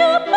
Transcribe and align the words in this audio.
nhớ 0.00 0.29